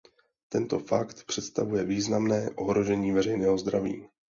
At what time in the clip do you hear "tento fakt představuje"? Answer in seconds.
0.49-1.83